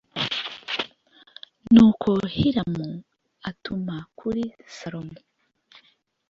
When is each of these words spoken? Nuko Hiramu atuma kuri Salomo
Nuko 1.73 2.11
Hiramu 2.33 2.89
atuma 3.49 3.95
kuri 4.19 4.43
Salomo 4.75 5.17